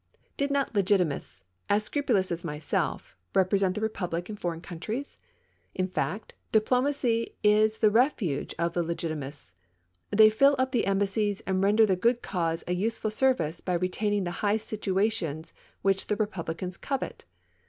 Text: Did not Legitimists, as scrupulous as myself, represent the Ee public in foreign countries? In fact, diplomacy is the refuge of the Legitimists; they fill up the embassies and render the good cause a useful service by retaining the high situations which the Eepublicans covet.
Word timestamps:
Did 0.35 0.49
not 0.49 0.73
Legitimists, 0.73 1.43
as 1.69 1.83
scrupulous 1.83 2.31
as 2.31 2.43
myself, 2.43 3.15
represent 3.35 3.75
the 3.75 3.85
Ee 3.85 3.87
public 3.87 4.31
in 4.31 4.35
foreign 4.35 4.59
countries? 4.59 5.19
In 5.75 5.87
fact, 5.87 6.33
diplomacy 6.51 7.35
is 7.43 7.77
the 7.77 7.91
refuge 7.91 8.55
of 8.57 8.73
the 8.73 8.81
Legitimists; 8.81 9.51
they 10.09 10.31
fill 10.31 10.55
up 10.57 10.71
the 10.71 10.87
embassies 10.87 11.41
and 11.41 11.63
render 11.63 11.85
the 11.85 11.95
good 11.95 12.23
cause 12.23 12.63
a 12.67 12.73
useful 12.73 13.11
service 13.11 13.61
by 13.61 13.73
retaining 13.73 14.23
the 14.23 14.31
high 14.41 14.57
situations 14.57 15.53
which 15.83 16.07
the 16.07 16.17
Eepublicans 16.17 16.81
covet. 16.81 17.23